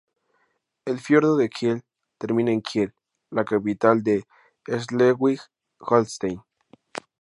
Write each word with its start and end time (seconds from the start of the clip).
El 0.85 0.97
fiordo 0.99 1.37
de 1.37 1.47
Kiel 1.47 1.83
termina 2.17 2.49
en 2.51 2.63
Kiel, 2.63 2.91
la 3.29 3.45
capital 3.45 4.01
de 4.01 4.25
Schleswig-Holstein. 4.67 6.41